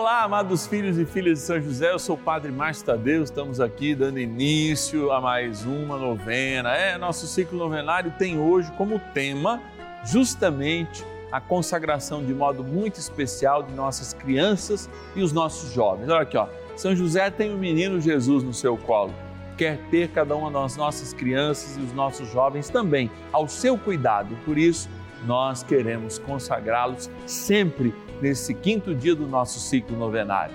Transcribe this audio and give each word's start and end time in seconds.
Olá, 0.00 0.22
amados 0.22 0.66
filhos 0.66 0.96
e 0.96 1.04
filhas 1.04 1.40
de 1.40 1.44
São 1.44 1.60
José, 1.60 1.92
eu 1.92 1.98
sou 1.98 2.16
o 2.16 2.18
Padre 2.18 2.50
Márcio 2.50 2.86
Tadeu, 2.86 3.22
estamos 3.22 3.60
aqui 3.60 3.94
dando 3.94 4.18
início 4.18 5.12
a 5.12 5.20
mais 5.20 5.66
uma 5.66 5.98
novena. 5.98 6.74
É, 6.74 6.96
nosso 6.96 7.26
ciclo 7.26 7.58
novenário 7.58 8.10
tem 8.18 8.38
hoje 8.38 8.72
como 8.78 8.98
tema 9.12 9.60
justamente 10.06 11.04
a 11.30 11.38
consagração 11.38 12.24
de 12.24 12.32
modo 12.32 12.64
muito 12.64 12.98
especial 12.98 13.62
de 13.62 13.74
nossas 13.74 14.14
crianças 14.14 14.88
e 15.14 15.22
os 15.22 15.34
nossos 15.34 15.70
jovens. 15.70 16.08
Olha 16.08 16.22
aqui, 16.22 16.38
ó. 16.38 16.48
São 16.76 16.96
José 16.96 17.30
tem 17.30 17.52
o 17.52 17.58
menino 17.58 18.00
Jesus 18.00 18.42
no 18.42 18.54
seu 18.54 18.78
colo. 18.78 19.12
Quer 19.58 19.76
ter 19.90 20.08
cada 20.12 20.34
uma 20.34 20.50
das 20.50 20.78
nossas 20.78 21.12
crianças 21.12 21.76
e 21.76 21.80
os 21.80 21.92
nossos 21.92 22.26
jovens 22.32 22.70
também 22.70 23.10
ao 23.30 23.46
seu 23.46 23.76
cuidado. 23.76 24.34
Por 24.46 24.56
isso, 24.56 24.88
nós 25.26 25.62
queremos 25.62 26.18
consagrá-los 26.18 27.10
sempre 27.26 27.94
nesse 28.20 28.54
quinto 28.54 28.94
dia 28.94 29.14
do 29.14 29.26
nosso 29.26 29.58
ciclo 29.58 29.96
novenário. 29.96 30.54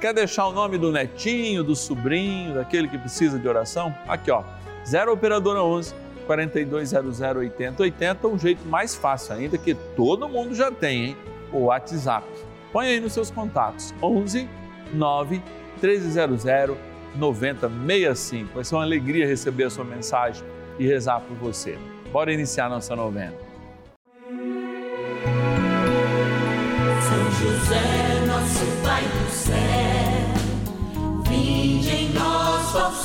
Quer 0.00 0.14
deixar 0.14 0.46
o 0.46 0.52
nome 0.52 0.78
do 0.78 0.92
netinho, 0.92 1.64
do 1.64 1.74
sobrinho, 1.74 2.54
daquele 2.54 2.86
que 2.88 2.96
precisa 2.96 3.38
de 3.38 3.48
oração? 3.48 3.94
Aqui, 4.06 4.30
ó, 4.30 4.44
0 4.86 5.12
Operadora 5.12 5.62
11 5.62 5.94
4200 6.26 7.20
8080, 7.20 8.28
um 8.28 8.38
jeito 8.38 8.66
mais 8.68 8.94
fácil 8.94 9.34
ainda 9.34 9.58
que 9.58 9.74
todo 9.74 10.28
mundo 10.28 10.54
já 10.54 10.70
tem, 10.70 11.06
hein? 11.06 11.16
O 11.52 11.64
WhatsApp. 11.64 12.26
Põe 12.72 12.86
aí 12.86 13.00
nos 13.00 13.14
seus 13.14 13.30
contatos, 13.30 13.94
11 14.02 14.48
9 14.92 15.42
1300 15.82 16.44
9065. 17.16 18.54
Vai 18.54 18.64
ser 18.64 18.74
uma 18.74 18.84
alegria 18.84 19.26
receber 19.26 19.64
a 19.64 19.70
sua 19.70 19.84
mensagem 19.84 20.44
e 20.78 20.86
rezar 20.86 21.20
por 21.20 21.36
você. 21.36 21.78
Bora 22.12 22.32
iniciar 22.32 22.68
nossa 22.68 22.94
novena. 22.94 23.47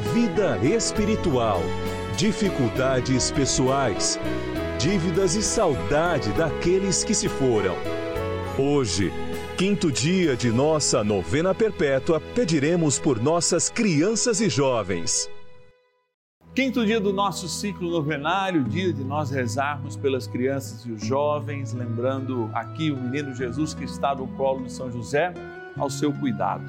vida 0.00 0.58
espiritual, 0.64 1.60
dificuldades 2.16 3.30
pessoais, 3.30 4.18
dívidas 4.78 5.34
e 5.36 5.42
saudade 5.42 6.32
daqueles 6.32 7.04
que 7.04 7.14
se 7.14 7.28
foram. 7.28 7.76
Hoje, 8.58 9.12
quinto 9.56 9.92
dia 9.92 10.34
de 10.34 10.50
nossa 10.50 11.04
novena 11.04 11.54
perpétua, 11.54 12.18
pediremos 12.34 12.98
por 12.98 13.22
nossas 13.22 13.68
crianças 13.68 14.40
e 14.40 14.48
jovens. 14.48 15.30
Quinto 16.54 16.84
dia 16.84 16.98
do 16.98 17.12
nosso 17.12 17.46
ciclo 17.46 17.90
novenário, 17.90 18.64
dia 18.64 18.92
de 18.92 19.04
nós 19.04 19.30
rezarmos 19.30 19.96
pelas 19.96 20.26
crianças 20.26 20.84
e 20.84 20.90
os 20.90 21.04
jovens, 21.04 21.72
lembrando 21.72 22.50
aqui 22.52 22.90
o 22.90 22.96
menino 22.96 23.32
Jesus 23.34 23.72
que 23.72 23.84
está 23.84 24.14
no 24.14 24.26
colo 24.28 24.64
de 24.64 24.72
São 24.72 24.90
José, 24.90 25.32
ao 25.78 25.88
seu 25.88 26.12
cuidado. 26.12 26.64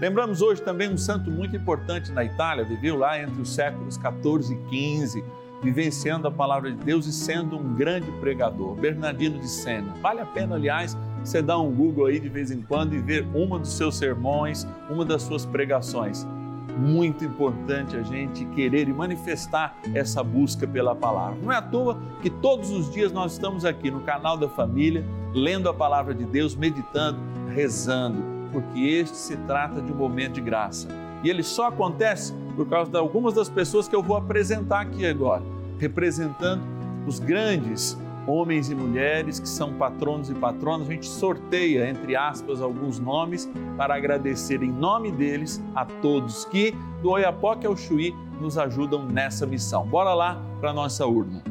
Lembramos 0.00 0.40
hoje 0.40 0.62
também 0.62 0.88
um 0.88 0.96
santo 0.96 1.28
muito 1.28 1.56
importante 1.56 2.12
na 2.12 2.24
Itália, 2.24 2.64
viveu 2.64 2.96
lá 2.96 3.20
entre 3.20 3.42
os 3.42 3.52
séculos 3.52 3.96
14 3.96 4.54
e 4.54 4.56
15, 4.68 5.24
vivenciando 5.60 6.28
a 6.28 6.30
palavra 6.30 6.70
de 6.70 6.76
Deus 6.84 7.04
e 7.06 7.12
sendo 7.12 7.56
um 7.56 7.74
grande 7.74 8.08
pregador, 8.20 8.76
Bernardino 8.76 9.40
de 9.40 9.48
Sena. 9.48 9.92
Vale 10.00 10.20
a 10.20 10.26
pena, 10.26 10.54
aliás, 10.54 10.96
você 11.24 11.42
dar 11.42 11.58
um 11.58 11.72
Google 11.72 12.06
aí 12.06 12.20
de 12.20 12.28
vez 12.28 12.52
em 12.52 12.62
quando 12.62 12.94
e 12.94 13.00
ver 13.00 13.26
uma 13.34 13.58
dos 13.58 13.72
seus 13.72 13.96
sermões, 13.98 14.64
uma 14.88 15.04
das 15.04 15.22
suas 15.22 15.44
pregações. 15.44 16.24
Muito 16.78 17.24
importante 17.24 17.96
a 17.96 18.02
gente 18.02 18.44
querer 18.54 18.88
e 18.88 18.92
manifestar 18.92 19.76
essa 19.92 20.22
busca 20.22 20.64
pela 20.64 20.94
palavra. 20.94 21.40
Não 21.42 21.50
é 21.50 21.56
à 21.56 21.62
toa 21.62 22.00
que 22.22 22.30
todos 22.30 22.70
os 22.70 22.88
dias 22.92 23.10
nós 23.10 23.32
estamos 23.32 23.64
aqui 23.64 23.90
no 23.90 24.02
canal 24.02 24.36
da 24.36 24.48
família, 24.48 25.04
lendo 25.34 25.68
a 25.68 25.74
palavra 25.74 26.14
de 26.14 26.24
Deus, 26.24 26.54
meditando, 26.54 27.18
rezando 27.52 28.37
porque 28.52 28.78
este 28.80 29.16
se 29.16 29.36
trata 29.38 29.80
de 29.80 29.92
um 29.92 29.96
momento 29.96 30.34
de 30.34 30.40
graça. 30.40 30.88
E 31.22 31.30
ele 31.30 31.42
só 31.42 31.68
acontece 31.68 32.32
por 32.56 32.68
causa 32.68 32.90
de 32.90 32.96
algumas 32.96 33.34
das 33.34 33.48
pessoas 33.48 33.88
que 33.88 33.94
eu 33.94 34.02
vou 34.02 34.16
apresentar 34.16 34.80
aqui 34.80 35.06
agora, 35.06 35.42
representando 35.78 36.62
os 37.06 37.18
grandes 37.18 37.96
homens 38.26 38.68
e 38.68 38.74
mulheres 38.74 39.40
que 39.40 39.48
são 39.48 39.72
patronos 39.72 40.28
e 40.28 40.34
patronas. 40.34 40.88
A 40.88 40.92
gente 40.92 41.06
sorteia, 41.06 41.88
entre 41.88 42.14
aspas, 42.14 42.60
alguns 42.60 42.98
nomes 42.98 43.48
para 43.76 43.94
agradecer 43.94 44.62
em 44.62 44.70
nome 44.70 45.10
deles 45.10 45.62
a 45.74 45.84
todos 45.84 46.44
que, 46.44 46.74
do 47.02 47.10
Oiapoque 47.10 47.66
ao 47.66 47.76
Chuí, 47.76 48.14
nos 48.40 48.58
ajudam 48.58 49.04
nessa 49.06 49.46
missão. 49.46 49.86
Bora 49.86 50.14
lá 50.14 50.40
para 50.60 50.70
a 50.70 50.74
nossa 50.74 51.06
urna. 51.06 51.42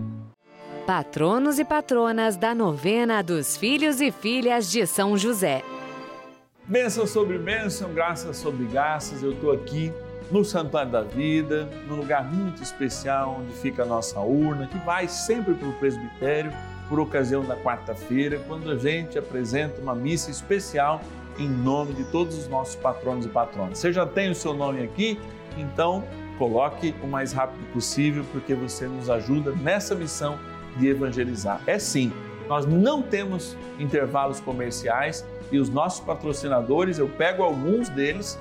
Patronos 0.86 1.60
e 1.60 1.66
patronas 1.66 2.38
da 2.38 2.56
novena 2.56 3.22
dos 3.22 3.58
filhos 3.58 4.00
e 4.00 4.10
filhas 4.12 4.72
de 4.72 4.86
São 4.86 5.18
José. 5.18 5.62
Bênção 6.70 7.08
sobre 7.08 7.38
bênção, 7.38 7.94
graças 7.94 8.36
sobre 8.36 8.66
graças, 8.66 9.24
eu 9.24 9.32
estou 9.32 9.54
aqui 9.54 9.94
no 10.30 10.44
Santuário 10.44 10.92
da 10.92 11.02
Vida, 11.02 11.70
num 11.88 11.96
lugar 11.96 12.26
muito 12.26 12.62
especial 12.62 13.38
onde 13.40 13.54
fica 13.54 13.84
a 13.84 13.86
nossa 13.86 14.20
urna, 14.20 14.68
que 14.68 14.78
vai 14.80 15.08
sempre 15.08 15.54
para 15.54 15.66
o 15.66 15.72
presbitério 15.72 16.52
por 16.90 17.00
ocasião 17.00 17.42
da 17.46 17.56
quarta-feira, 17.56 18.42
quando 18.50 18.70
a 18.70 18.78
gente 18.78 19.18
apresenta 19.18 19.80
uma 19.80 19.96
missa 19.96 20.30
especial 20.30 21.00
em 21.40 21.48
nome 21.48 21.94
de 21.94 22.04
todos 22.12 22.38
os 22.38 22.50
nossos 22.50 22.76
patronos 22.76 23.26
e 23.26 23.30
patronas. 23.30 23.78
Você 23.78 23.94
já 23.94 24.06
tem 24.06 24.30
o 24.30 24.36
seu 24.36 24.54
nome 24.54 24.84
aqui? 24.84 25.18
Então 25.56 26.04
coloque 26.38 26.94
o 27.02 27.08
mais 27.08 27.32
rápido 27.32 27.66
possível, 27.72 28.26
porque 28.34 28.54
você 28.54 28.88
nos 28.88 29.10
ajuda 29.10 29.54
nessa 29.54 29.96
missão 29.96 30.38
de 30.76 30.90
evangelizar. 30.90 31.62
É 31.66 31.80
sim, 31.80 32.12
nós 32.50 32.66
não 32.66 33.02
temos 33.02 33.56
intervalos 33.80 34.42
comerciais 34.42 35.26
e 35.52 35.60
os 35.60 35.70
nossos 35.70 36.00
patrocinadores, 36.00 37.00
eu 37.00 37.08
pego 37.08 37.44
alguns 37.44 37.90
deles 37.90 38.38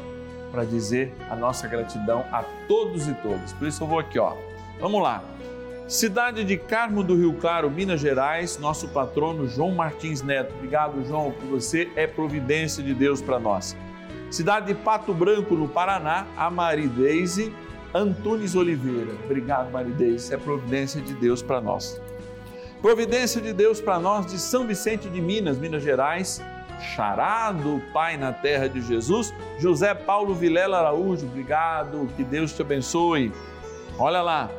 para 0.50 0.64
dizer 0.64 1.12
a 1.30 1.36
nossa 1.36 1.68
gratidão 1.68 2.24
a 2.32 2.42
todos 2.66 3.08
e 3.08 3.14
todas. 3.14 3.52
Por 3.52 3.68
isso 3.68 3.82
eu 3.82 3.88
vou 3.88 3.98
aqui, 3.98 4.18
ó. 4.18 4.34
Vamos 4.80 5.02
lá. 5.02 5.22
Cidade 5.88 6.42
de 6.42 6.56
Carmo 6.56 7.04
do 7.04 7.14
Rio 7.14 7.34
Claro, 7.34 7.70
Minas 7.70 8.00
Gerais, 8.00 8.58
nosso 8.58 8.88
patrono 8.88 9.46
João 9.46 9.72
Martins 9.72 10.20
Neto. 10.20 10.52
Obrigado, 10.56 11.06
João, 11.06 11.30
por 11.30 11.46
você 11.46 11.88
é 11.94 12.06
providência 12.08 12.82
de 12.82 12.92
Deus 12.92 13.22
para 13.22 13.38
nós. 13.38 13.76
Cidade 14.28 14.66
de 14.66 14.74
Pato 14.74 15.14
Branco, 15.14 15.54
no 15.54 15.68
Paraná, 15.68 16.26
a 16.36 16.50
Marideise 16.50 17.54
Antunes 17.94 18.56
Oliveira. 18.56 19.12
Obrigado, 19.24 19.70
Marideise, 19.70 20.34
é 20.34 20.36
providência 20.36 21.00
de 21.00 21.14
Deus 21.14 21.40
para 21.40 21.60
nós. 21.60 22.00
Providência 22.82 23.40
de 23.40 23.52
Deus 23.52 23.80
para 23.80 23.98
nós 23.98 24.26
de 24.26 24.38
São 24.38 24.66
Vicente 24.66 25.08
de 25.08 25.20
Minas, 25.20 25.56
Minas 25.56 25.82
Gerais, 25.82 26.42
charado 26.80 27.82
Pai 27.92 28.16
na 28.16 28.32
terra 28.32 28.68
de 28.68 28.80
Jesus, 28.80 29.34
José 29.58 29.94
Paulo 29.94 30.34
Vilela 30.34 30.78
Araújo, 30.78 31.26
obrigado, 31.26 32.08
que 32.16 32.24
Deus 32.24 32.52
te 32.52 32.62
abençoe. 32.62 33.32
Olha 33.98 34.20
lá, 34.22 34.50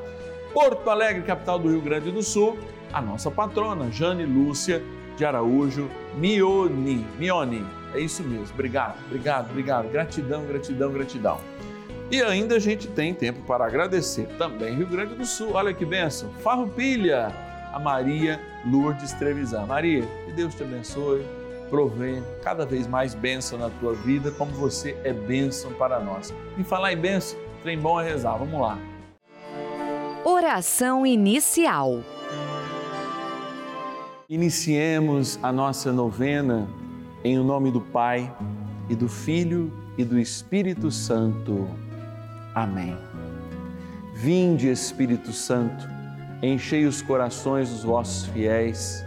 Porto 0.54 0.90
Alegre, 0.90 1.22
capital 1.24 1.60
do 1.60 1.70
Rio 1.70 1.82
Grande 1.82 2.12
do 2.12 2.24
Sul, 2.24 2.58
a 2.92 3.02
nossa 3.02 3.30
patrona, 3.30 3.92
Jane 3.92 4.26
Lúcia 4.26 4.82
de 5.16 5.26
Araújo 5.26 5.90
Mioni. 6.16 7.06
Mioni. 7.18 7.66
É 7.94 8.00
isso 8.00 8.24
mesmo. 8.24 8.54
Obrigado, 8.54 8.96
obrigado, 9.06 9.50
obrigado. 9.50 9.90
Gratidão, 9.90 10.46
gratidão, 10.46 10.92
gratidão. 10.92 11.40
E 12.10 12.22
ainda 12.22 12.56
a 12.56 12.60
gente 12.60 12.88
tem 12.88 13.14
tempo 13.14 13.42
para 13.46 13.66
agradecer 13.66 14.28
também 14.38 14.76
Rio 14.76 14.88
Grande 14.88 15.16
do 15.16 15.26
Sul. 15.26 15.52
Olha 15.54 15.74
que 15.74 15.86
benção. 15.86 16.30
Farroupilha, 16.42 17.28
a 17.74 17.80
Maria 17.80 18.40
Lourdes 18.66 19.12
Trevisan. 19.14 19.66
Maria, 19.66 20.04
que 20.26 20.32
Deus 20.32 20.56
te 20.56 20.64
abençoe, 20.64 21.26
provê 21.70 22.22
cada 22.44 22.66
vez 22.66 22.88
mais 22.88 23.14
bênção 23.14 23.58
na 23.58 23.70
tua 23.70 23.94
vida, 23.94 24.32
como 24.32 24.52
você 24.52 24.98
é 25.04 25.14
bênção 25.14 25.72
para 25.74 26.00
nós. 26.00 26.34
E 26.58 26.64
falar 26.64 26.94
em 26.94 26.98
bênção, 26.98 27.38
trem 27.64 27.78
bom 27.78 28.00
é 28.00 28.04
rezar. 28.04 28.38
Vamos 28.38 28.60
lá. 28.60 28.78
Oração 30.26 31.06
inicial. 31.06 32.02
Iniciemos 34.30 35.40
a 35.42 35.52
nossa 35.54 35.92
novena 35.94 36.68
em 37.24 37.38
nome 37.38 37.72
do 37.72 37.80
Pai 37.80 38.34
e 38.90 38.96
do 38.96 39.08
Filho 39.08 39.72
e 39.98 40.04
do 40.04 40.20
Espírito 40.20 40.92
Santo. 40.92 41.68
Amém. 42.54 42.98
Vinde, 44.16 44.70
Espírito 44.70 45.32
Santo, 45.32 45.88
enchei 46.42 46.86
os 46.86 47.02
corações 47.02 47.70
dos 47.70 47.84
vossos 47.84 48.26
fiéis 48.28 49.07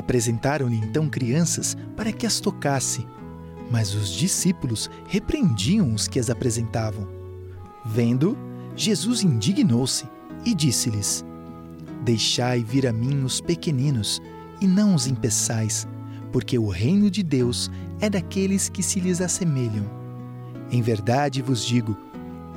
Apresentaram-lhe 0.00 0.78
então 0.78 1.10
crianças 1.10 1.76
para 1.94 2.10
que 2.10 2.24
as 2.24 2.40
tocasse, 2.40 3.06
mas 3.70 3.94
os 3.94 4.08
discípulos 4.08 4.88
repreendiam 5.06 5.92
os 5.92 6.08
que 6.08 6.18
as 6.18 6.30
apresentavam. 6.30 7.06
Vendo, 7.84 8.34
Jesus 8.74 9.22
indignou-se 9.22 10.06
e 10.42 10.54
disse-lhes: 10.54 11.22
Deixai 12.02 12.64
vir 12.64 12.86
a 12.86 12.94
mim 12.94 13.24
os 13.24 13.42
pequeninos 13.42 14.22
e 14.58 14.66
não 14.66 14.94
os 14.94 15.06
impeçais, 15.06 15.86
porque 16.32 16.58
o 16.58 16.68
reino 16.68 17.10
de 17.10 17.22
Deus 17.22 17.70
é 18.00 18.08
daqueles 18.08 18.70
que 18.70 18.82
se 18.82 19.00
lhes 19.00 19.20
assemelham. 19.20 19.84
Em 20.72 20.80
verdade 20.80 21.42
vos 21.42 21.62
digo: 21.62 21.94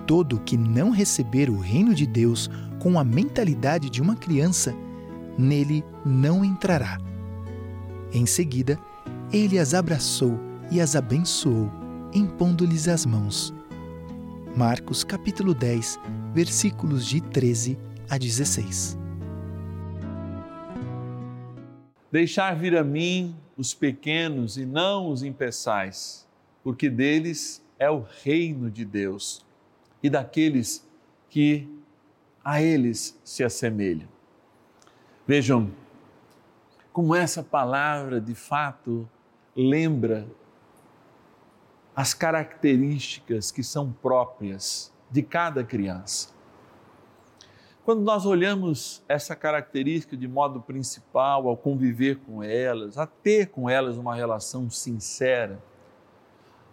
todo 0.08 0.40
que 0.40 0.56
não 0.56 0.92
receber 0.92 1.50
o 1.50 1.60
reino 1.60 1.94
de 1.94 2.08
Deus 2.08 2.50
com 2.80 2.98
a 2.98 3.04
mentalidade 3.04 3.90
de 3.90 4.02
uma 4.02 4.16
criança, 4.16 4.74
nele 5.38 5.84
não 6.06 6.46
entrará. 6.46 6.98
Em 8.14 8.28
seguida, 8.28 8.80
ele 9.32 9.58
as 9.58 9.74
abraçou 9.74 10.40
e 10.72 10.80
as 10.80 10.96
abençoou, 10.96 11.72
impondo-lhes 12.14 12.88
as 12.88 13.08
mãos. 13.08 13.52
Marcos 14.56 15.04
capítulo 15.04 15.56
10, 15.56 16.00
versículos 16.32 17.08
de 17.08 17.20
13 17.20 17.76
a 18.08 18.20
16. 18.20 19.00
Deixar 22.12 22.56
vir 22.56 22.78
a 22.78 22.84
mim 22.84 23.36
os 23.58 23.74
pequenos 23.74 24.58
e 24.58 24.66
não 24.66 25.10
os 25.10 25.24
impeçais, 25.24 26.28
porque 26.64 26.92
deles 26.92 27.66
é 27.80 27.90
o 27.90 28.06
reino 28.22 28.70
de 28.70 28.86
Deus 28.86 29.44
e 30.04 30.10
daqueles 30.12 30.88
que 31.32 31.68
a 32.46 32.62
eles 32.62 33.20
se 33.24 33.44
assemelham. 33.44 34.08
Vejam 35.26 35.72
como 36.94 37.16
essa 37.16 37.42
palavra 37.42 38.22
de 38.22 38.36
fato 38.36 39.10
lembra 39.56 40.28
as 41.96 42.14
características 42.14 43.52
que 43.52 43.64
são 43.64 43.92
próprias 43.92 44.94
de 45.10 45.24
cada 45.24 45.64
criança. 45.64 46.32
Quando 47.84 48.02
nós 48.02 48.26
olhamos 48.26 49.04
essa 49.10 49.36
característica 49.36 50.16
de 50.16 50.28
modo 50.28 50.62
principal, 50.62 51.48
ao 51.50 51.58
conviver 51.58 52.20
com 52.20 52.42
elas, 52.42 52.98
a 52.98 53.06
ter 53.06 53.48
com 53.48 53.70
elas 53.70 53.98
uma 53.98 54.16
relação 54.16 54.70
sincera, 54.70 55.62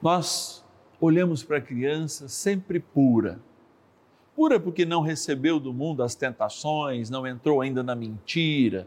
nós 0.01 0.65
olhamos 1.01 1.43
para 1.43 1.57
a 1.57 1.63
criança 1.63 2.29
sempre 2.29 2.79
pura. 2.79 3.41
Pura 4.37 4.61
porque 4.61 4.85
não 4.85 5.01
recebeu 5.01 5.59
do 5.59 5.73
mundo 5.73 6.03
as 6.03 6.15
tentações, 6.15 7.11
não 7.11 7.27
entrou 7.27 7.61
ainda 7.61 7.83
na 7.83 7.95
mentira, 7.95 8.87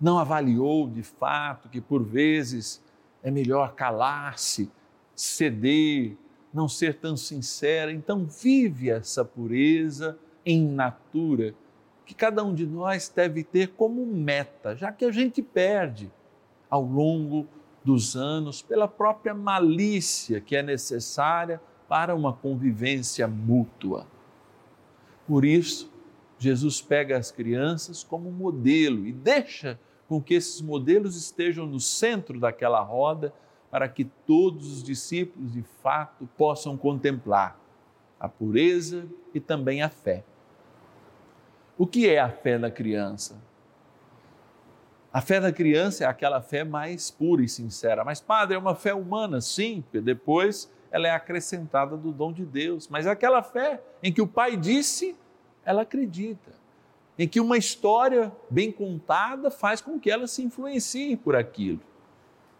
não 0.00 0.18
avaliou 0.18 0.88
de 0.88 1.02
fato 1.02 1.68
que 1.68 1.80
por 1.80 2.02
vezes 2.02 2.82
é 3.22 3.30
melhor 3.30 3.74
calar-se, 3.74 4.70
ceder, 5.14 6.16
não 6.52 6.68
ser 6.68 6.94
tão 6.98 7.16
sincera. 7.16 7.92
Então, 7.92 8.24
vive 8.24 8.90
essa 8.90 9.24
pureza 9.24 10.18
em 10.44 10.66
natura 10.66 11.54
que 12.04 12.14
cada 12.14 12.44
um 12.44 12.54
de 12.54 12.66
nós 12.66 13.08
deve 13.08 13.42
ter 13.42 13.68
como 13.68 14.04
meta, 14.04 14.76
já 14.76 14.92
que 14.92 15.04
a 15.04 15.10
gente 15.10 15.42
perde 15.42 16.10
ao 16.68 16.82
longo 16.82 17.46
dos 17.82 18.16
anos 18.16 18.62
pela 18.62 18.88
própria 18.88 19.34
malícia 19.34 20.40
que 20.40 20.56
é 20.56 20.62
necessária 20.62 21.60
para 21.88 22.14
uma 22.14 22.32
convivência 22.32 23.26
mútua. 23.26 24.06
Por 25.26 25.44
isso, 25.44 25.90
Jesus 26.44 26.82
pega 26.82 27.16
as 27.16 27.30
crianças 27.30 28.04
como 28.04 28.30
modelo 28.30 29.06
e 29.06 29.12
deixa 29.12 29.78
com 30.06 30.20
que 30.20 30.34
esses 30.34 30.60
modelos 30.60 31.16
estejam 31.16 31.66
no 31.66 31.80
centro 31.80 32.38
daquela 32.38 32.80
roda 32.80 33.32
para 33.70 33.88
que 33.88 34.04
todos 34.04 34.70
os 34.70 34.82
discípulos 34.82 35.52
de 35.52 35.62
fato 35.82 36.28
possam 36.36 36.76
contemplar 36.76 37.58
a 38.20 38.28
pureza 38.28 39.06
e 39.32 39.40
também 39.40 39.82
a 39.82 39.88
fé. 39.88 40.22
O 41.78 41.86
que 41.86 42.08
é 42.08 42.20
a 42.20 42.28
fé 42.28 42.58
da 42.58 42.70
criança? 42.70 43.40
A 45.10 45.20
fé 45.20 45.40
da 45.40 45.50
criança 45.50 46.04
é 46.04 46.06
aquela 46.06 46.42
fé 46.42 46.62
mais 46.62 47.10
pura 47.10 47.42
e 47.42 47.48
sincera. 47.48 48.04
Mas, 48.04 48.20
padre, 48.20 48.54
é 48.54 48.58
uma 48.58 48.74
fé 48.74 48.92
humana, 48.92 49.40
sim, 49.40 49.80
porque 49.82 50.00
depois 50.00 50.70
ela 50.90 51.08
é 51.08 51.10
acrescentada 51.10 51.96
do 51.96 52.12
dom 52.12 52.32
de 52.32 52.44
Deus. 52.44 52.86
Mas 52.86 53.06
é 53.06 53.10
aquela 53.10 53.42
fé 53.42 53.80
em 54.02 54.12
que 54.12 54.20
o 54.20 54.26
pai 54.26 54.56
disse, 54.56 55.16
ela 55.64 55.82
acredita. 55.82 56.52
Em 57.18 57.28
que 57.28 57.40
uma 57.40 57.56
história 57.56 58.32
bem 58.50 58.72
contada 58.72 59.50
faz 59.50 59.80
com 59.80 59.98
que 60.00 60.10
ela 60.10 60.26
se 60.26 60.42
influencie 60.42 61.16
por 61.16 61.36
aquilo. 61.36 61.80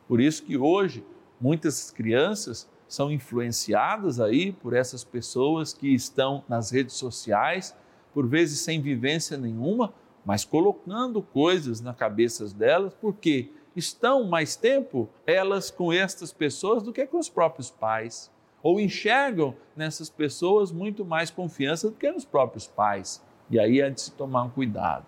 Por 0.06 0.20
isso 0.20 0.42
que 0.44 0.56
hoje 0.56 1.04
muitas 1.40 1.90
crianças 1.90 2.68
são 2.87 3.11
influenciadas 3.11 4.20
aí 4.20 4.52
por 4.52 4.75
essas 4.75 5.02
pessoas 5.02 5.73
que 5.73 5.92
estão 5.92 6.44
nas 6.49 6.70
redes 6.70 6.94
sociais, 6.94 7.75
por 8.12 8.26
vezes 8.26 8.61
sem 8.61 8.80
vivência 8.80 9.37
nenhuma, 9.37 9.92
mas 10.25 10.44
colocando 10.44 11.20
coisas 11.20 11.80
na 11.80 11.92
cabeça 11.92 12.46
delas, 12.54 12.94
porque 12.94 13.50
estão 13.75 14.25
mais 14.25 14.54
tempo 14.54 15.08
elas 15.26 15.70
com 15.70 15.92
estas 15.92 16.32
pessoas 16.32 16.82
do 16.82 16.92
que 16.92 17.06
com 17.06 17.18
os 17.18 17.28
próprios 17.28 17.70
pais, 17.70 18.30
ou 18.64 18.80
enxergam 18.80 19.54
nessas 19.76 20.09
pessoas 20.09 20.73
muito 20.73 21.04
mais 21.04 21.30
confiança 21.30 21.90
do 21.90 21.97
que 21.97 22.11
nos 22.11 22.25
próprios 22.25 22.66
pais. 22.66 23.23
E 23.50 23.61
aí 23.61 23.78
é 23.78 23.90
de 23.90 24.00
se 24.00 24.12
tomar 24.12 24.44
um 24.44 24.49
cuidado. 24.49 25.04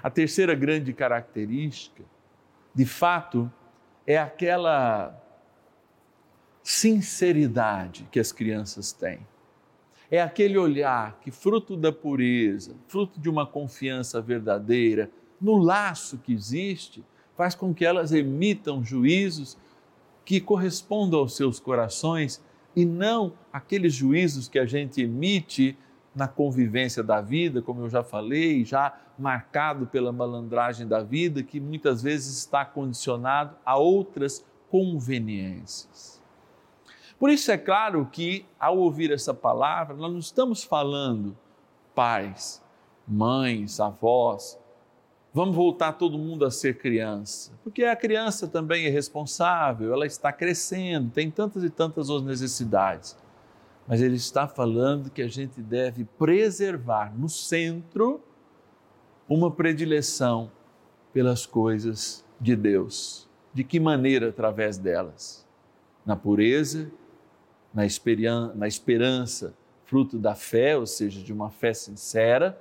A 0.00 0.08
terceira 0.08 0.54
grande 0.54 0.92
característica, 0.92 2.04
de 2.72 2.86
fato, 2.86 3.50
é 4.06 4.16
aquela 4.16 5.20
sinceridade 6.62 8.06
que 8.12 8.20
as 8.20 8.30
crianças 8.30 8.92
têm. 8.92 9.18
É 10.08 10.22
aquele 10.22 10.56
olhar 10.56 11.18
que, 11.20 11.32
fruto 11.32 11.76
da 11.76 11.90
pureza, 11.90 12.76
fruto 12.86 13.18
de 13.18 13.28
uma 13.28 13.44
confiança 13.44 14.20
verdadeira, 14.20 15.10
no 15.40 15.56
laço 15.58 16.18
que 16.18 16.32
existe, 16.32 17.04
faz 17.36 17.56
com 17.56 17.74
que 17.74 17.84
elas 17.84 18.12
emitam 18.12 18.84
juízos 18.84 19.58
que 20.24 20.40
correspondam 20.40 21.20
aos 21.20 21.36
seus 21.36 21.60
corações 21.60 22.42
e 22.74 22.84
não 22.84 23.32
aqueles 23.52 23.94
juízos 23.94 24.48
que 24.48 24.58
a 24.58 24.66
gente 24.66 25.02
emite 25.02 25.76
na 26.14 26.28
convivência 26.28 27.02
da 27.02 27.20
vida, 27.20 27.60
como 27.60 27.82
eu 27.82 27.88
já 27.88 28.02
falei, 28.02 28.64
já 28.64 28.96
marcado 29.18 29.86
pela 29.86 30.12
malandragem 30.12 30.86
da 30.86 31.02
vida, 31.02 31.42
que 31.42 31.60
muitas 31.60 32.02
vezes 32.02 32.38
está 32.38 32.64
condicionado 32.64 33.56
a 33.64 33.76
outras 33.76 34.44
conveniências. 34.70 36.22
Por 37.18 37.30
isso 37.30 37.50
é 37.50 37.58
claro 37.58 38.06
que 38.10 38.44
ao 38.58 38.78
ouvir 38.78 39.12
essa 39.12 39.32
palavra, 39.32 39.96
nós 39.96 40.12
não 40.12 40.18
estamos 40.18 40.64
falando 40.64 41.36
pais, 41.94 42.62
mães, 43.06 43.80
avós, 43.80 44.58
vamos 45.34 45.54
voltar 45.54 45.92
todo 45.92 46.16
mundo 46.16 46.46
a 46.46 46.50
ser 46.50 46.78
criança, 46.78 47.52
porque 47.62 47.84
a 47.84 47.94
criança 47.94 48.48
também 48.48 48.86
é 48.86 48.88
responsável, 48.88 49.92
ela 49.92 50.06
está 50.06 50.32
crescendo, 50.32 51.10
tem 51.10 51.30
tantas 51.30 51.62
e 51.62 51.68
tantas 51.68 52.08
outras 52.08 52.40
necessidades. 52.40 53.16
Mas 53.86 54.00
ele 54.00 54.16
está 54.16 54.48
falando 54.48 55.10
que 55.10 55.20
a 55.20 55.28
gente 55.28 55.60
deve 55.60 56.04
preservar 56.04 57.12
no 57.14 57.28
centro 57.28 58.22
uma 59.28 59.50
predileção 59.50 60.50
pelas 61.12 61.44
coisas 61.44 62.24
de 62.40 62.56
Deus. 62.56 63.28
De 63.52 63.62
que 63.62 63.78
maneira? 63.78 64.30
Através 64.30 64.78
delas. 64.78 65.46
Na 66.06 66.16
pureza 66.16 66.90
na, 67.74 67.84
esperança, 67.84 68.54
na 68.54 68.68
esperança, 68.68 69.54
fruto 69.84 70.16
da 70.16 70.34
fé, 70.36 70.78
ou 70.78 70.86
seja, 70.86 71.20
de 71.20 71.32
uma 71.32 71.50
fé 71.50 71.74
sincera, 71.74 72.56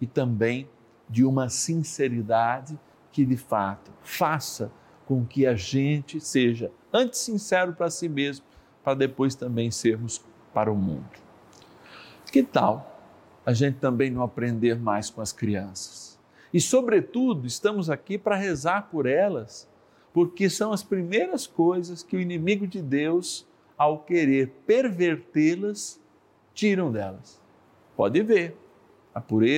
e 0.00 0.06
também 0.06 0.68
de 1.08 1.24
uma 1.24 1.48
sinceridade 1.48 2.78
que 3.12 3.24
de 3.24 3.36
fato 3.36 3.90
faça 4.02 4.70
com 5.06 5.24
que 5.24 5.46
a 5.46 5.54
gente 5.54 6.20
seja 6.20 6.70
antes 6.92 7.20
sincero 7.20 7.72
para 7.72 7.90
si 7.90 8.08
mesmo, 8.08 8.44
para 8.82 8.94
depois 8.94 9.34
também 9.34 9.70
sermos 9.70 10.24
para 10.52 10.72
o 10.72 10.76
mundo. 10.76 11.08
Que 12.30 12.42
tal 12.42 13.00
a 13.44 13.52
gente 13.52 13.78
também 13.78 14.10
não 14.10 14.22
aprender 14.22 14.78
mais 14.78 15.10
com 15.10 15.20
as 15.20 15.32
crianças? 15.32 16.18
E, 16.52 16.60
sobretudo, 16.60 17.46
estamos 17.46 17.90
aqui 17.90 18.16
para 18.16 18.36
rezar 18.36 18.88
por 18.90 19.06
elas, 19.06 19.68
porque 20.12 20.48
são 20.48 20.72
as 20.72 20.82
primeiras 20.82 21.46
coisas 21.46 22.02
que 22.02 22.16
o 22.16 22.20
inimigo 22.20 22.66
de 22.66 22.80
Deus 22.80 23.46
ao 23.76 23.98
querer 23.98 24.52
pervertê-las, 24.66 26.00
tiram 26.54 26.92
delas. 26.92 27.40
Pode 27.96 28.22
ver, 28.22 28.56
a 29.12 29.20
pureza 29.20 29.52